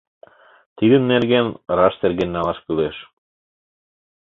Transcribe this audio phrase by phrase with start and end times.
[0.77, 1.47] Тидын нерген
[1.77, 2.97] раш терген налаш кӱлеш.